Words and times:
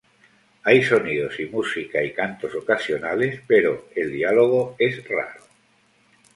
Hay 0.63 0.81
sonidos 0.81 1.39
y 1.39 1.45
música 1.45 2.03
y 2.03 2.11
cantos 2.11 2.55
ocasionales, 2.55 3.39
pero 3.45 3.87
el 3.95 4.11
diálogo 4.11 4.75
es 4.79 5.07
raro. 5.07 5.43